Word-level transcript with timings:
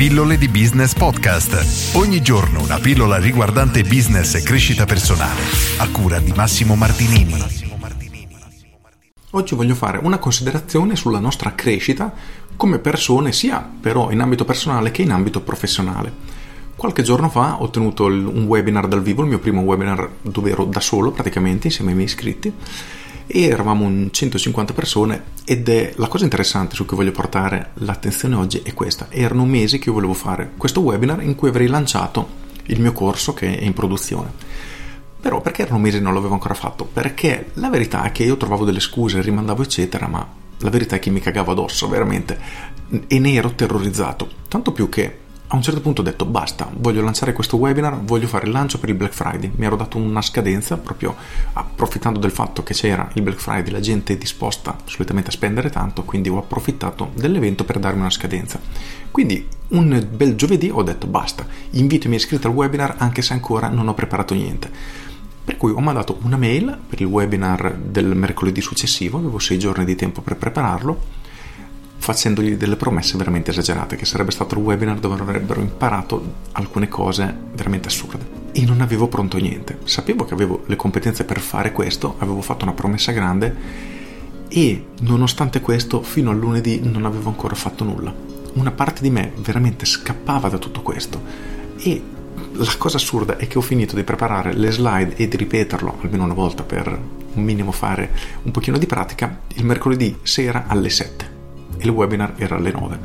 Pillole 0.00 0.38
di 0.38 0.48
Business 0.48 0.94
Podcast. 0.94 1.94
Ogni 1.94 2.22
giorno 2.22 2.62
una 2.62 2.78
pillola 2.78 3.18
riguardante 3.18 3.82
business 3.82 4.34
e 4.34 4.42
crescita 4.42 4.86
personale. 4.86 5.42
A 5.76 5.90
cura 5.90 6.18
di 6.20 6.32
Massimo 6.32 6.74
Martinini. 6.74 7.34
Oggi 9.32 9.54
voglio 9.54 9.74
fare 9.74 9.98
una 9.98 10.16
considerazione 10.16 10.96
sulla 10.96 11.18
nostra 11.18 11.54
crescita 11.54 12.14
come 12.56 12.78
persone, 12.78 13.32
sia 13.32 13.60
però 13.78 14.10
in 14.10 14.20
ambito 14.20 14.46
personale 14.46 14.90
che 14.90 15.02
in 15.02 15.10
ambito 15.10 15.42
professionale. 15.42 16.10
Qualche 16.76 17.02
giorno 17.02 17.28
fa 17.28 17.60
ho 17.60 17.68
tenuto 17.68 18.06
un 18.06 18.44
webinar 18.46 18.88
dal 18.88 19.02
vivo, 19.02 19.20
il 19.20 19.28
mio 19.28 19.38
primo 19.38 19.60
webinar 19.60 20.08
dove 20.22 20.50
ero 20.50 20.64
da 20.64 20.80
solo 20.80 21.10
praticamente 21.10 21.66
insieme 21.66 21.90
ai 21.90 21.96
miei 21.96 22.08
iscritti 22.08 22.50
e 23.32 23.44
eravamo 23.44 23.84
un 23.84 24.08
150 24.10 24.72
persone 24.72 25.22
ed 25.44 25.68
è 25.68 25.92
la 25.96 26.08
cosa 26.08 26.24
interessante 26.24 26.74
su 26.74 26.84
cui 26.84 26.96
voglio 26.96 27.12
portare 27.12 27.70
l'attenzione 27.74 28.34
oggi 28.34 28.60
è 28.64 28.74
questa. 28.74 29.06
Erano 29.08 29.44
mesi 29.46 29.78
che 29.78 29.88
io 29.88 29.94
volevo 29.94 30.14
fare 30.14 30.50
questo 30.56 30.80
webinar 30.80 31.22
in 31.22 31.36
cui 31.36 31.48
avrei 31.48 31.68
lanciato 31.68 32.38
il 32.64 32.80
mio 32.80 32.92
corso 32.92 33.32
che 33.32 33.56
è 33.56 33.64
in 33.64 33.72
produzione. 33.72 34.32
Però 35.20 35.40
perché 35.40 35.62
erano 35.62 35.78
mesi 35.78 35.98
e 35.98 36.00
non 36.00 36.14
l'avevo 36.14 36.32
ancora 36.32 36.54
fatto? 36.54 36.84
Perché 36.84 37.50
la 37.54 37.70
verità 37.70 38.02
è 38.02 38.12
che 38.12 38.24
io 38.24 38.36
trovavo 38.36 38.64
delle 38.64 38.80
scuse, 38.80 39.20
rimandavo 39.20 39.62
eccetera, 39.62 40.08
ma 40.08 40.26
la 40.58 40.70
verità 40.70 40.96
è 40.96 40.98
che 40.98 41.10
mi 41.10 41.20
cagavo 41.20 41.52
addosso 41.52 41.88
veramente 41.88 42.38
e 43.06 43.18
ne 43.18 43.32
ero 43.32 43.52
terrorizzato. 43.54 44.28
Tanto 44.48 44.72
più 44.72 44.88
che 44.88 45.18
a 45.52 45.56
un 45.56 45.62
certo 45.62 45.80
punto 45.80 46.00
ho 46.00 46.04
detto 46.04 46.26
basta, 46.26 46.70
voglio 46.76 47.02
lanciare 47.02 47.32
questo 47.32 47.56
webinar, 47.56 48.00
voglio 48.04 48.28
fare 48.28 48.46
il 48.46 48.52
lancio 48.52 48.78
per 48.78 48.88
il 48.88 48.94
Black 48.94 49.12
Friday. 49.12 49.50
Mi 49.56 49.64
ero 49.64 49.74
dato 49.74 49.98
una 49.98 50.22
scadenza 50.22 50.76
proprio 50.76 51.16
approfittando 51.54 52.20
del 52.20 52.30
fatto 52.30 52.62
che 52.62 52.72
c'era 52.72 53.10
il 53.14 53.22
Black 53.22 53.40
Friday, 53.40 53.72
la 53.72 53.80
gente 53.80 54.12
è 54.12 54.16
disposta 54.16 54.76
solitamente 54.84 55.30
a 55.30 55.32
spendere 55.32 55.68
tanto, 55.68 56.04
quindi 56.04 56.28
ho 56.28 56.38
approfittato 56.38 57.10
dell'evento 57.14 57.64
per 57.64 57.80
darmi 57.80 57.98
una 57.98 58.10
scadenza. 58.10 58.60
Quindi 59.10 59.44
un 59.70 60.06
bel 60.08 60.36
giovedì 60.36 60.70
ho 60.72 60.84
detto 60.84 61.08
basta, 61.08 61.44
invito 61.70 62.06
i 62.06 62.10
miei 62.10 62.20
iscritti 62.20 62.46
al 62.46 62.52
webinar 62.52 62.94
anche 62.98 63.20
se 63.20 63.32
ancora 63.32 63.66
non 63.68 63.88
ho 63.88 63.94
preparato 63.94 64.34
niente. 64.34 64.70
Per 65.42 65.56
cui 65.56 65.72
ho 65.72 65.80
mandato 65.80 66.18
una 66.22 66.36
mail 66.36 66.78
per 66.88 67.00
il 67.00 67.08
webinar 67.08 67.74
del 67.74 68.14
mercoledì 68.14 68.60
successivo, 68.60 69.18
avevo 69.18 69.40
sei 69.40 69.58
giorni 69.58 69.84
di 69.84 69.96
tempo 69.96 70.20
per 70.20 70.36
prepararlo 70.36 71.18
facendogli 72.00 72.56
delle 72.56 72.76
promesse 72.76 73.18
veramente 73.18 73.50
esagerate, 73.50 73.94
che 73.94 74.06
sarebbe 74.06 74.30
stato 74.30 74.54
il 74.54 74.62
webinar 74.62 74.98
dove 74.98 75.20
avrebbero 75.20 75.60
imparato 75.60 76.34
alcune 76.52 76.88
cose 76.88 77.32
veramente 77.52 77.88
assurde. 77.88 78.38
E 78.52 78.64
non 78.64 78.80
avevo 78.80 79.06
pronto 79.06 79.36
niente. 79.36 79.78
Sapevo 79.84 80.24
che 80.24 80.32
avevo 80.32 80.62
le 80.66 80.76
competenze 80.76 81.24
per 81.24 81.40
fare 81.40 81.72
questo, 81.72 82.16
avevo 82.18 82.40
fatto 82.40 82.64
una 82.64 82.72
promessa 82.72 83.12
grande 83.12 83.54
e 84.48 84.86
nonostante 85.02 85.60
questo 85.60 86.02
fino 86.02 86.30
a 86.30 86.34
lunedì 86.34 86.80
non 86.82 87.04
avevo 87.04 87.28
ancora 87.28 87.54
fatto 87.54 87.84
nulla. 87.84 88.12
Una 88.54 88.72
parte 88.72 89.02
di 89.02 89.10
me 89.10 89.32
veramente 89.36 89.84
scappava 89.84 90.48
da 90.48 90.58
tutto 90.58 90.80
questo 90.80 91.22
e 91.76 92.02
la 92.52 92.74
cosa 92.78 92.96
assurda 92.96 93.36
è 93.36 93.46
che 93.46 93.58
ho 93.58 93.62
finito 93.62 93.94
di 93.94 94.02
preparare 94.02 94.54
le 94.54 94.70
slide 94.70 95.16
e 95.16 95.28
di 95.28 95.36
ripeterlo 95.36 95.98
almeno 96.00 96.24
una 96.24 96.34
volta 96.34 96.62
per 96.62 96.88
un 97.32 97.42
minimo 97.44 97.70
fare 97.70 98.10
un 98.42 98.50
pochino 98.50 98.76
di 98.76 98.86
pratica 98.86 99.42
il 99.54 99.64
mercoledì 99.64 100.18
sera 100.22 100.64
alle 100.66 100.90
7 100.90 101.29
e 101.80 101.84
il 101.84 101.90
webinar 101.90 102.34
era 102.36 102.56
alle 102.56 102.70
9. 102.70 102.98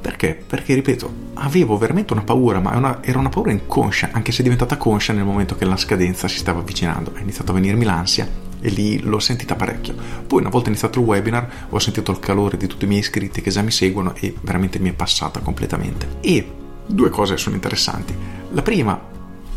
Perché? 0.00 0.40
Perché, 0.46 0.74
ripeto, 0.74 1.12
avevo 1.34 1.76
veramente 1.76 2.12
una 2.12 2.22
paura, 2.22 2.60
ma 2.60 2.76
una, 2.76 3.02
era 3.02 3.18
una 3.18 3.28
paura 3.28 3.50
inconscia, 3.50 4.10
anche 4.12 4.30
se 4.30 4.40
è 4.40 4.42
diventata 4.42 4.76
conscia 4.76 5.12
nel 5.12 5.24
momento 5.24 5.56
che 5.56 5.64
la 5.64 5.76
scadenza 5.76 6.28
si 6.28 6.38
stava 6.38 6.60
avvicinando. 6.60 7.12
È 7.14 7.20
iniziato 7.20 7.50
a 7.50 7.54
venirmi 7.54 7.84
l'ansia 7.84 8.28
e 8.60 8.68
lì 8.70 9.00
l'ho 9.00 9.18
sentita 9.18 9.56
parecchio. 9.56 9.94
Poi 10.26 10.40
una 10.40 10.50
volta 10.50 10.68
iniziato 10.68 11.00
il 11.00 11.04
webinar 11.04 11.66
ho 11.68 11.78
sentito 11.78 12.12
il 12.12 12.20
calore 12.20 12.56
di 12.56 12.68
tutti 12.68 12.84
i 12.84 12.88
miei 12.88 13.00
iscritti 13.00 13.40
che 13.40 13.50
già 13.50 13.62
mi 13.62 13.72
seguono 13.72 14.14
e 14.14 14.34
veramente 14.40 14.78
mi 14.78 14.90
è 14.90 14.92
passata 14.92 15.40
completamente. 15.40 16.16
E 16.20 16.48
due 16.86 17.10
cose 17.10 17.36
sono 17.36 17.56
interessanti. 17.56 18.14
La 18.52 18.62
prima, 18.62 19.00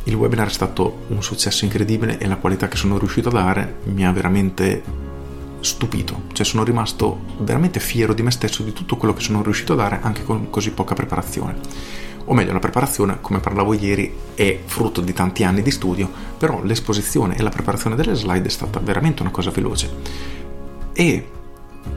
il 0.05 0.15
webinar 0.15 0.47
è 0.47 0.51
stato 0.51 1.05
un 1.09 1.21
successo 1.21 1.65
incredibile 1.65 2.17
e 2.17 2.27
la 2.27 2.37
qualità 2.37 2.67
che 2.67 2.77
sono 2.77 2.97
riuscito 2.97 3.29
a 3.29 3.33
dare 3.33 3.75
mi 3.85 4.05
ha 4.05 4.11
veramente 4.11 4.81
stupito, 5.61 6.23
cioè 6.33 6.45
sono 6.45 6.63
rimasto 6.63 7.19
veramente 7.39 7.79
fiero 7.79 8.13
di 8.13 8.21
me 8.21 8.31
stesso 8.31 8.63
di 8.63 8.73
tutto 8.73 8.97
quello 8.97 9.13
che 9.13 9.21
sono 9.21 9.41
riuscito 9.41 9.73
a 9.73 9.77
dare 9.77 9.99
anche 10.01 10.23
con 10.23 10.49
così 10.49 10.71
poca 10.71 10.93
preparazione. 10.93 11.57
O 12.25 12.33
meglio, 12.33 12.53
la 12.53 12.59
preparazione, 12.59 13.17
come 13.19 13.39
parlavo 13.39 13.73
ieri, 13.73 14.13
è 14.35 14.59
frutto 14.65 15.01
di 15.01 15.11
tanti 15.13 15.43
anni 15.43 15.61
di 15.61 15.71
studio, 15.71 16.09
però 16.37 16.61
l'esposizione 16.63 17.35
e 17.35 17.41
la 17.41 17.49
preparazione 17.49 17.95
delle 17.95 18.13
slide 18.13 18.47
è 18.47 18.51
stata 18.51 18.79
veramente 18.79 19.21
una 19.21 19.31
cosa 19.31 19.49
veloce. 19.49 19.91
E 20.93 21.29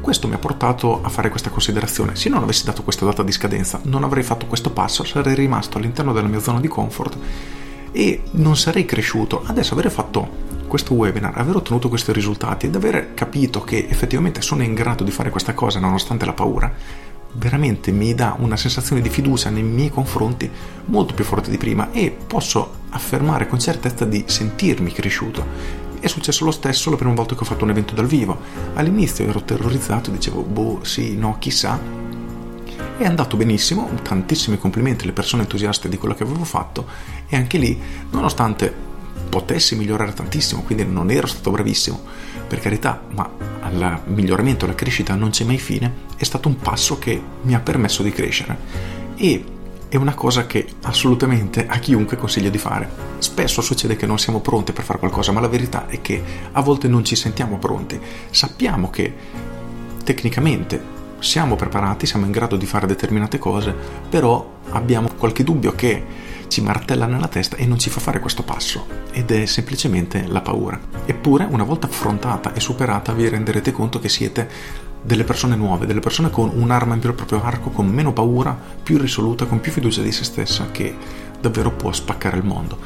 questo 0.00 0.28
mi 0.28 0.34
ha 0.34 0.38
portato 0.38 1.03
a 1.03 1.08
fare 1.08 1.28
questa 1.28 1.50
considerazione. 1.50 2.16
Se 2.16 2.28
non 2.28 2.42
avessi 2.42 2.64
dato 2.64 2.82
questa 2.82 3.04
data 3.04 3.22
di 3.22 3.32
scadenza, 3.32 3.80
non 3.84 4.03
avrei 4.03 4.22
fatto 4.22 4.47
questo 4.47 4.70
passo, 4.70 5.04
sarei 5.04 5.34
rimasto 5.34 5.78
all'interno 5.78 6.12
della 6.12 6.28
mia 6.28 6.41
zona 6.41 6.60
di 6.60 6.69
comfort 6.69 7.16
e 7.92 8.22
non 8.32 8.56
sarei 8.56 8.84
cresciuto. 8.84 9.42
Adesso 9.44 9.74
avrei 9.74 9.91
fatto 9.91 10.53
questo 10.74 10.94
webinar, 10.94 11.38
aver 11.38 11.54
ottenuto 11.54 11.88
questi 11.88 12.12
risultati 12.12 12.66
ed 12.66 12.74
aver 12.74 13.14
capito 13.14 13.62
che 13.62 13.86
effettivamente 13.88 14.40
sono 14.40 14.64
in 14.64 14.74
grado 14.74 15.04
di 15.04 15.12
fare 15.12 15.30
questa 15.30 15.54
cosa 15.54 15.78
nonostante 15.78 16.24
la 16.24 16.32
paura, 16.32 16.74
veramente 17.34 17.92
mi 17.92 18.12
dà 18.12 18.34
una 18.40 18.56
sensazione 18.56 19.00
di 19.00 19.08
fiducia 19.08 19.50
nei 19.50 19.62
miei 19.62 19.88
confronti 19.90 20.50
molto 20.86 21.14
più 21.14 21.22
forte 21.22 21.48
di 21.48 21.58
prima 21.58 21.92
e 21.92 22.10
posso 22.10 22.72
affermare 22.88 23.46
con 23.46 23.60
certezza 23.60 24.04
di 24.04 24.24
sentirmi 24.26 24.90
cresciuto. 24.90 25.46
È 26.00 26.08
successo 26.08 26.44
lo 26.44 26.50
stesso 26.50 26.91
la 26.91 26.96
prima 26.96 27.14
volta 27.14 27.36
che 27.36 27.42
ho 27.42 27.46
fatto 27.46 27.62
un 27.62 27.70
evento 27.70 27.94
dal 27.94 28.06
vivo. 28.06 28.36
All'inizio 28.74 29.24
ero 29.28 29.42
terrorizzato, 29.42 30.10
dicevo, 30.10 30.42
boh, 30.42 30.80
sì, 30.82 31.16
no, 31.16 31.36
chissà. 31.38 31.78
È 32.96 33.04
andato 33.06 33.36
benissimo, 33.36 33.88
tantissimi 34.02 34.58
complimenti 34.58 35.04
alle 35.04 35.12
persone 35.12 35.42
entusiaste 35.42 35.88
di 35.88 35.98
quello 35.98 36.16
che 36.16 36.24
avevo 36.24 36.42
fatto 36.42 36.84
e 37.28 37.36
anche 37.36 37.58
lì, 37.58 37.80
nonostante 38.10 38.94
potessi 39.34 39.75
migliorare 39.75 40.12
tantissimo, 40.12 40.62
quindi 40.62 40.84
non 40.84 41.11
ero 41.11 41.27
stato 41.27 41.50
bravissimo, 41.50 42.00
per 42.47 42.61
carità, 42.61 43.03
ma 43.15 43.28
al 43.62 44.03
miglioramento, 44.05 44.65
alla 44.65 44.77
crescita 44.77 45.17
non 45.17 45.31
c'è 45.31 45.43
mai 45.43 45.59
fine, 45.59 45.93
è 46.17 46.22
stato 46.22 46.47
un 46.47 46.56
passo 46.56 47.00
che 47.00 47.21
mi 47.43 47.53
ha 47.53 47.59
permesso 47.59 48.05
di 48.05 48.12
crescere 48.12 48.56
e 49.17 49.45
è 49.89 49.97
una 49.97 50.15
cosa 50.15 50.47
che 50.47 50.65
assolutamente 50.83 51.67
a 51.67 51.78
chiunque 51.78 52.17
consiglio 52.17 52.49
di 52.49 52.59
fare. 52.59 52.89
Spesso 53.19 53.61
succede 53.61 53.97
che 53.97 54.06
non 54.06 54.21
siamo 54.21 54.39
pronti 54.39 54.72
per 54.72 54.84
fare 54.84 55.00
qualcosa, 55.00 55.33
ma 55.33 55.41
la 55.41 55.49
verità 55.49 55.89
è 55.89 56.01
che 56.01 56.22
a 56.53 56.61
volte 56.62 56.87
non 56.87 57.05
ci 57.05 57.16
sentiamo 57.16 57.59
pronti. 57.59 57.99
Sappiamo 58.31 58.89
che 58.89 59.12
tecnicamente 60.05 60.81
siamo 61.19 61.56
preparati, 61.56 62.06
siamo 62.06 62.25
in 62.25 62.31
grado 62.31 62.55
di 62.55 62.66
fare 62.66 62.87
determinate 62.87 63.39
cose, 63.39 63.75
però 64.09 64.59
abbiamo 64.71 65.09
qualche 65.19 65.43
dubbio 65.43 65.72
che 65.72 66.23
ci 66.49 66.60
martella 66.60 67.06
nella 67.06 67.28
testa 67.28 67.56
e 67.56 67.66
non 67.66 67.78
ci 67.78 67.91
fa 67.91 68.00
fare 68.00 68.21
questo 68.21 68.43
passo 68.43 68.87
ed 69.12 69.31
è 69.31 69.47
semplicemente 69.47 70.27
la 70.27 70.41
paura. 70.41 70.78
Eppure 71.05 71.47
una 71.49 71.65
volta 71.65 71.87
affrontata 71.87 72.53
e 72.55 72.60
superata 72.60 73.12
vi 73.12 73.28
renderete 73.28 73.72
conto 73.72 73.99
che 73.99 74.09
siete 74.09 74.49
delle 75.03 75.25
persone 75.25 75.54
nuove, 75.54 75.87
delle 75.87 76.00
persone 76.00 76.31
con 76.31 76.50
un'arma 76.54 76.94
in 76.94 77.00
più 77.00 77.10
al 77.10 77.15
proprio 77.15 77.43
arco, 77.43 77.71
con 77.71 77.87
meno 77.87 78.12
paura, 78.12 78.59
più 78.83 78.99
risoluta, 78.99 79.44
con 79.44 79.60
più 79.60 79.71
fiducia 79.71 80.00
di 80.00 80.12
se 80.12 80.25
stessa 80.25 80.71
che 80.71 80.97
davvero 81.41 81.71
può 81.71 81.93
spaccare 81.93 82.38
il 82.38 82.44
mondo. 82.44 82.78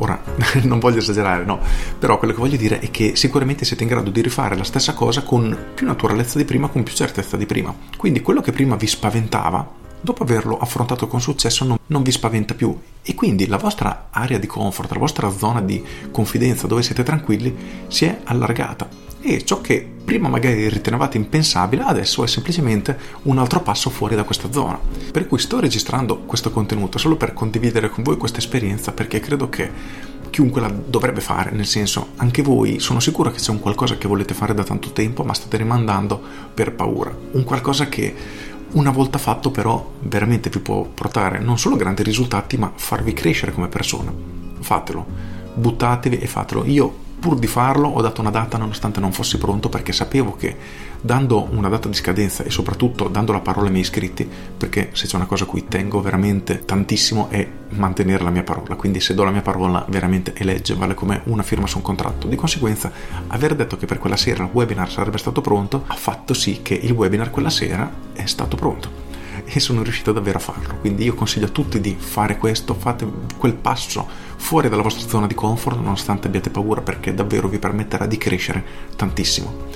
Ora, 0.00 0.18
non 0.64 0.78
voglio 0.78 0.98
esagerare, 0.98 1.44
no, 1.44 1.60
però 1.98 2.18
quello 2.18 2.32
che 2.32 2.40
voglio 2.40 2.56
dire 2.56 2.78
è 2.78 2.90
che 2.90 3.14
sicuramente 3.16 3.66
siete 3.66 3.82
in 3.82 3.90
grado 3.90 4.10
di 4.10 4.22
rifare 4.22 4.56
la 4.56 4.64
stessa 4.64 4.94
cosa 4.94 5.22
con 5.22 5.56
più 5.74 5.86
naturalezza 5.86 6.38
di 6.38 6.44
prima, 6.44 6.68
con 6.68 6.82
più 6.82 6.94
certezza 6.94 7.36
di 7.36 7.44
prima. 7.44 7.74
Quindi 7.96 8.22
quello 8.22 8.40
che 8.40 8.52
prima 8.52 8.76
vi 8.76 8.86
spaventava, 8.86 9.79
dopo 10.00 10.22
averlo 10.22 10.58
affrontato 10.58 11.06
con 11.06 11.20
successo 11.20 11.64
non, 11.64 11.78
non, 11.86 12.02
vi 12.02 12.10
spaventa 12.10 12.54
più. 12.54 12.76
E 13.02 13.14
quindi 13.14 13.46
la 13.46 13.56
vostra 13.56 14.08
area 14.10 14.38
di 14.38 14.46
comfort, 14.46 14.90
la 14.90 14.98
vostra 14.98 15.30
zona 15.30 15.60
di 15.60 15.82
confidenza 16.10 16.66
dove 16.66 16.82
siete 16.82 17.02
tranquilli 17.02 17.54
si 17.88 18.04
è 18.04 18.20
allargata. 18.24 18.88
E 19.22 19.44
ciò 19.44 19.60
che 19.60 19.86
prima 20.02 20.28
magari 20.28 20.68
ritenevate 20.68 21.18
impensabile 21.18 21.82
adesso 21.82 22.24
è 22.24 22.26
semplicemente 22.26 22.98
un 23.24 23.38
altro 23.38 23.60
passo 23.60 23.90
fuori 23.90 24.16
da 24.16 24.24
questa 24.24 24.50
zona. 24.50 24.80
Per 25.12 25.26
cui 25.26 25.38
sto 25.38 25.60
registrando 25.60 26.20
questo 26.20 26.50
contenuto 26.50 26.98
solo 26.98 27.16
per 27.16 27.34
condividere 27.34 27.90
con 27.90 28.02
voi 28.02 28.16
questa 28.16 28.38
esperienza 28.38 28.92
perché 28.92 29.20
credo 29.20 29.48
che 29.48 30.08
chiunque 30.30 30.60
la 30.60 30.68
dovrebbe 30.70 31.20
fare, 31.20 31.50
nel 31.50 31.66
senso 31.66 32.10
anche 32.16 32.40
voi 32.40 32.78
sono 32.78 33.00
sicuro 33.00 33.30
che 33.30 33.38
c'è 33.38 33.50
un 33.50 33.58
qualcosa 33.58 33.98
che 33.98 34.08
volete 34.08 34.32
fare 34.32 34.54
da 34.54 34.62
tanto 34.62 34.92
tempo 34.92 35.24
ma 35.24 35.34
state 35.34 35.56
rimandando 35.56 36.22
per 36.54 36.72
paura, 36.72 37.14
un 37.32 37.44
qualcosa 37.44 37.88
che 37.88 38.14
una 38.72 38.90
volta 38.90 39.18
fatto 39.18 39.50
però 39.50 39.92
veramente 40.00 40.50
vi 40.50 40.60
può 40.60 40.82
portare 40.84 41.38
non 41.38 41.58
solo 41.58 41.76
grandi 41.76 42.02
risultati 42.02 42.56
ma 42.56 42.72
farvi 42.74 43.12
crescere 43.12 43.52
come 43.52 43.68
persona. 43.68 44.12
Fatelo, 44.60 45.06
buttatevi 45.54 46.18
e 46.18 46.26
fatelo. 46.26 46.64
Io 46.64 46.94
pur 47.20 47.38
di 47.38 47.46
farlo 47.46 47.88
ho 47.88 48.00
dato 48.00 48.20
una 48.20 48.30
data 48.30 48.56
nonostante 48.56 48.98
non 48.98 49.12
fossi 49.12 49.38
pronto 49.38 49.68
perché 49.68 49.92
sapevo 49.92 50.34
che 50.34 50.56
dando 51.00 51.48
una 51.52 51.68
data 51.68 51.88
di 51.88 51.94
scadenza 51.94 52.42
e 52.42 52.50
soprattutto 52.50 53.08
dando 53.08 53.32
la 53.32 53.40
parola 53.40 53.66
ai 53.66 53.72
miei 53.72 53.84
iscritti, 53.84 54.28
perché 54.56 54.90
se 54.92 55.06
c'è 55.06 55.16
una 55.16 55.26
cosa 55.26 55.44
a 55.44 55.46
cui 55.46 55.66
tengo 55.68 56.00
veramente 56.00 56.64
tantissimo 56.64 57.28
è 57.30 57.46
mantenere 57.70 58.24
la 58.24 58.30
mia 58.30 58.42
parola, 58.42 58.74
quindi 58.74 59.00
se 59.00 59.14
do 59.14 59.24
la 59.24 59.30
mia 59.30 59.42
parola 59.42 59.84
veramente 59.88 60.32
è 60.32 60.42
legge, 60.44 60.74
vale 60.74 60.94
come 60.94 61.22
una 61.24 61.42
firma 61.42 61.66
su 61.66 61.76
un 61.76 61.82
contratto. 61.82 62.26
Di 62.26 62.36
conseguenza 62.36 62.90
aver 63.28 63.54
detto 63.54 63.76
che 63.76 63.86
per 63.86 63.98
quella 63.98 64.16
sera 64.16 64.44
il 64.44 64.50
webinar 64.52 64.90
sarebbe 64.90 65.18
stato 65.18 65.40
pronto 65.40 65.84
ha 65.86 65.94
fatto 65.94 66.34
sì 66.34 66.60
che 66.62 66.74
il 66.74 66.92
webinar 66.92 67.30
quella 67.30 67.50
sera 67.50 67.90
è 68.12 68.26
stato 68.26 68.56
pronto 68.56 68.99
e 69.52 69.60
sono 69.60 69.82
riuscito 69.82 70.12
davvero 70.12 70.38
a 70.38 70.40
farlo. 70.40 70.76
Quindi 70.76 71.04
io 71.04 71.14
consiglio 71.14 71.46
a 71.46 71.50
tutti 71.50 71.80
di 71.80 71.96
fare 71.98 72.38
questo, 72.38 72.74
fate 72.74 73.06
quel 73.36 73.54
passo 73.54 74.06
fuori 74.36 74.68
dalla 74.68 74.82
vostra 74.82 75.08
zona 75.08 75.26
di 75.26 75.34
comfort 75.34 75.76
nonostante 75.76 76.28
abbiate 76.28 76.50
paura 76.50 76.80
perché 76.80 77.14
davvero 77.14 77.48
vi 77.48 77.58
permetterà 77.58 78.06
di 78.06 78.16
crescere 78.16 78.64
tantissimo. 78.96 79.68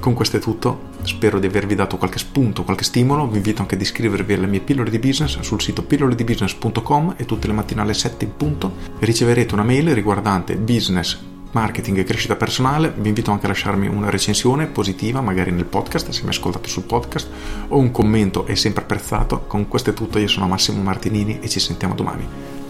Con 0.00 0.14
questo 0.14 0.38
è 0.38 0.40
tutto, 0.40 0.88
spero 1.02 1.38
di 1.38 1.46
avervi 1.46 1.74
dato 1.74 1.98
qualche 1.98 2.18
spunto, 2.18 2.64
qualche 2.64 2.84
stimolo, 2.84 3.28
vi 3.28 3.36
invito 3.36 3.60
anche 3.60 3.74
ad 3.74 3.82
iscrivervi 3.82 4.32
alle 4.32 4.46
mie 4.46 4.60
pillole 4.60 4.88
di 4.88 4.98
business 4.98 5.38
sul 5.40 5.60
sito 5.60 5.82
pilloledibusiness.com 5.82 7.14
e 7.18 7.26
tutte 7.26 7.46
le 7.46 7.52
mattine 7.52 7.82
alle 7.82 7.92
7 7.92 8.24
in 8.24 8.34
punto 8.34 8.72
riceverete 8.98 9.52
una 9.52 9.62
mail 9.62 9.92
riguardante 9.92 10.56
business, 10.56 11.18
marketing 11.52 11.98
e 11.98 12.04
crescita 12.04 12.36
personale, 12.36 12.92
vi 12.96 13.08
invito 13.08 13.30
anche 13.30 13.46
a 13.46 13.48
lasciarmi 13.48 13.86
una 13.86 14.10
recensione 14.10 14.66
positiva, 14.66 15.20
magari 15.20 15.50
nel 15.50 15.64
podcast, 15.64 16.10
se 16.10 16.22
mi 16.22 16.28
ascoltate 16.30 16.68
sul 16.68 16.84
podcast, 16.84 17.28
o 17.68 17.78
un 17.78 17.90
commento 17.90 18.46
è 18.46 18.54
sempre 18.54 18.82
apprezzato. 18.82 19.40
Con 19.46 19.68
questo 19.68 19.90
è 19.90 19.94
tutto, 19.94 20.18
io 20.18 20.28
sono 20.28 20.46
Massimo 20.46 20.82
Martinini 20.82 21.40
e 21.40 21.48
ci 21.48 21.60
sentiamo 21.60 21.94
domani. 21.94 22.26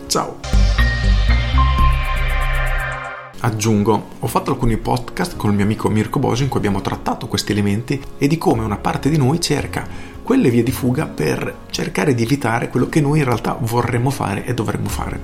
Ciao! 0.06 0.38
Aggiungo, 3.42 4.08
ho 4.18 4.26
fatto 4.26 4.50
alcuni 4.50 4.76
podcast 4.76 5.34
con 5.36 5.48
il 5.48 5.56
mio 5.56 5.64
amico 5.64 5.88
Mirko 5.88 6.18
Bosio 6.18 6.44
in 6.44 6.50
cui 6.50 6.58
abbiamo 6.58 6.82
trattato 6.82 7.26
questi 7.26 7.52
elementi 7.52 7.98
e 8.18 8.26
di 8.26 8.36
come 8.36 8.64
una 8.64 8.76
parte 8.76 9.08
di 9.08 9.16
noi 9.16 9.40
cerca 9.40 9.86
quelle 10.22 10.50
vie 10.50 10.62
di 10.62 10.70
fuga 10.70 11.06
per 11.06 11.56
cercare 11.70 12.14
di 12.14 12.22
evitare 12.22 12.68
quello 12.68 12.88
che 12.90 13.00
noi 13.00 13.20
in 13.20 13.24
realtà 13.24 13.56
vorremmo 13.58 14.10
fare 14.10 14.44
e 14.44 14.52
dovremmo 14.52 14.88
fare. 14.88 15.20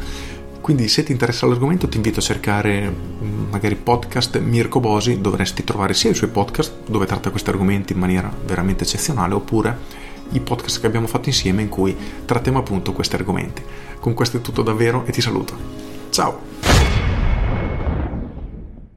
Quindi 0.67 0.89
se 0.89 1.05
ti 1.05 1.13
interessa 1.13 1.47
l'argomento 1.47 1.87
ti 1.87 1.95
invito 1.95 2.19
a 2.19 2.23
cercare 2.23 2.91
mm, 2.91 3.51
magari 3.51 3.77
podcast 3.77 4.41
Mirko 4.41 4.81
Bosi, 4.81 5.21
dovresti 5.21 5.63
trovare 5.63 5.95
sia 5.95 6.11
i 6.11 6.15
suoi 6.15 6.29
podcast 6.29 6.89
dove 6.89 7.07
tratta 7.07 7.31
questi 7.31 7.51
argomenti 7.51 7.93
in 7.93 8.01
maniera 8.01 8.29
veramente 8.45 8.83
eccezionale 8.83 9.35
oppure 9.35 9.79
i 10.31 10.41
podcast 10.41 10.81
che 10.81 10.89
abbiamo 10.89 11.07
fatto 11.07 11.29
insieme 11.29 11.63
in 11.63 11.69
cui 11.69 11.97
trattiamo 12.25 12.59
appunto 12.59 12.93
questi 12.93 13.15
argomenti. 13.15 13.63
Con 14.01 14.15
questo 14.15 14.39
è 14.39 14.41
tutto 14.41 14.63
davvero 14.63 15.05
e 15.07 15.13
ti 15.13 15.21
saluto. 15.21 15.57
Ciao! 16.11 16.76